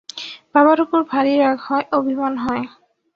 [0.53, 2.63] বাবার উপর ভারি রাগ হয়, অভিমান হয়।